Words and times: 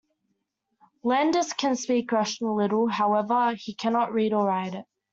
Landers 1.03 1.53
can 1.53 1.75
speak 1.75 2.11
Russian 2.11 2.47
a 2.47 2.55
little; 2.55 2.87
however, 2.87 3.53
he 3.53 3.75
can 3.75 3.93
not 3.93 4.11
read 4.11 4.33
or 4.33 4.47
write 4.47 4.73
it. 4.73 4.85